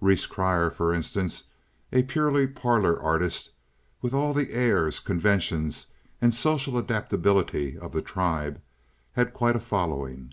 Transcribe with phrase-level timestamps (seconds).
[0.00, 1.44] Rhees Crier, for instance,
[1.92, 3.52] a purely parlor artist,
[4.00, 5.88] with all the airs, conventions,
[6.22, 8.62] and social adaptability of the tribe,
[9.12, 10.32] had quite a following.